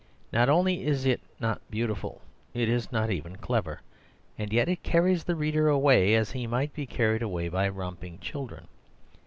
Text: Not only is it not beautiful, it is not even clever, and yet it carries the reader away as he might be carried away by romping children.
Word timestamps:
Not 0.33 0.49
only 0.49 0.83
is 0.87 1.05
it 1.05 1.21
not 1.39 1.61
beautiful, 1.69 2.21
it 2.55 2.67
is 2.67 2.91
not 2.91 3.11
even 3.11 3.35
clever, 3.35 3.81
and 4.35 4.51
yet 4.51 4.67
it 4.67 4.81
carries 4.81 5.23
the 5.25 5.35
reader 5.35 5.67
away 5.67 6.15
as 6.15 6.31
he 6.31 6.47
might 6.47 6.73
be 6.73 6.87
carried 6.87 7.21
away 7.21 7.49
by 7.49 7.69
romping 7.69 8.17
children. 8.17 8.67